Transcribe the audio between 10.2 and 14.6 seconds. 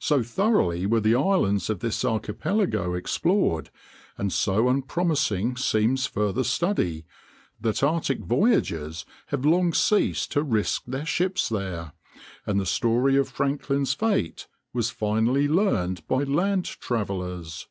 to risk their ships there, and the story of Franklin's fate